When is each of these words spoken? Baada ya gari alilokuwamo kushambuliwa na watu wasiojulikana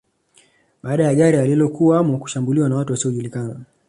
Baada 0.83 1.03
ya 1.03 1.15
gari 1.15 1.37
alilokuwamo 1.37 2.17
kushambuliwa 2.19 2.69
na 2.69 2.75
watu 2.75 2.91
wasiojulikana 2.93 3.59